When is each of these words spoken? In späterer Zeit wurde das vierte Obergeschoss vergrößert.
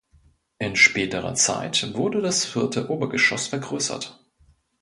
In 0.57 0.75
späterer 0.75 1.35
Zeit 1.35 1.93
wurde 1.93 2.21
das 2.23 2.43
vierte 2.43 2.89
Obergeschoss 2.89 3.45
vergrößert. 3.49 4.19